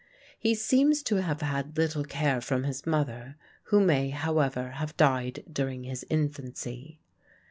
He 0.39 0.55
seems 0.55 1.03
to 1.03 1.17
have 1.17 1.41
had 1.41 1.77
little 1.77 2.03
care 2.03 2.41
from 2.41 2.63
his 2.63 2.87
mother, 2.87 3.35
who 3.65 3.79
may, 3.79 4.09
however, 4.09 4.71
have 4.71 4.97
died 4.97 5.43
during 5.53 5.83
his 5.83 6.03
infancy. 6.09 6.99